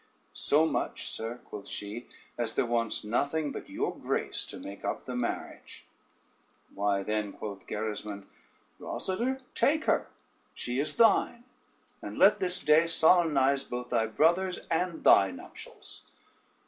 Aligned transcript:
"So 0.33 0.65
much, 0.65 1.07
sir," 1.07 1.41
quoth 1.45 1.67
she, 1.67 2.07
"as 2.35 2.53
there 2.55 2.65
wants 2.65 3.03
nothing 3.03 3.51
but 3.51 3.69
your 3.69 3.95
grace 3.95 4.45
to 4.47 4.57
make 4.57 4.83
up 4.83 5.05
the 5.05 5.15
marriage." 5.15 5.85
"Why, 6.73 7.03
then," 7.03 7.31
quoth 7.33 7.67
Gerismond, 7.67 8.25
"Rosader 8.79 9.41
take 9.53 9.85
her: 9.85 10.07
she 10.55 10.79
is 10.79 10.95
thine, 10.95 11.43
and 12.01 12.17
let 12.17 12.39
this 12.39 12.63
day 12.63 12.87
solemnize 12.87 13.63
both 13.63 13.89
thy 13.89 14.07
brother's 14.07 14.57
and 14.71 15.03
thy 15.03 15.29
nuptials." 15.29 16.03